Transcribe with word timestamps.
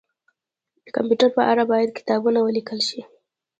د 0.83 0.87
کمپيوټر 0.95 1.29
په 1.37 1.41
اړه 1.51 1.63
باید 1.71 1.95
کتابونه 1.97 2.39
ولیکل 2.41 2.79
شي 2.89 3.01